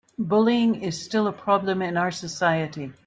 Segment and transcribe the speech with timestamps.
[0.17, 2.91] Bullying is still a problem in our society.